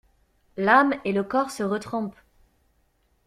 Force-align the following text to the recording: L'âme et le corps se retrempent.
L'âme 0.57 0.95
et 1.05 1.11
le 1.13 1.21
corps 1.23 1.51
se 1.51 1.61
retrempent. 1.61 2.15